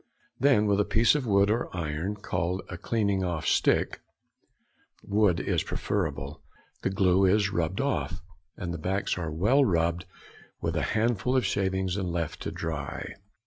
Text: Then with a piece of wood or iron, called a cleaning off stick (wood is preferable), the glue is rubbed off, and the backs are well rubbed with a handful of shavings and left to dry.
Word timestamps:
Then 0.39 0.65
with 0.65 0.79
a 0.79 0.83
piece 0.83 1.13
of 1.13 1.27
wood 1.27 1.51
or 1.51 1.69
iron, 1.77 2.15
called 2.15 2.63
a 2.69 2.75
cleaning 2.75 3.23
off 3.23 3.45
stick 3.45 4.01
(wood 5.03 5.39
is 5.39 5.61
preferable), 5.61 6.41
the 6.81 6.89
glue 6.89 7.25
is 7.25 7.51
rubbed 7.51 7.79
off, 7.81 8.19
and 8.57 8.73
the 8.73 8.79
backs 8.79 9.15
are 9.19 9.29
well 9.31 9.63
rubbed 9.63 10.05
with 10.59 10.75
a 10.75 10.81
handful 10.97 11.35
of 11.37 11.45
shavings 11.45 11.97
and 11.97 12.09
left 12.09 12.41
to 12.41 12.51
dry. 12.51 13.13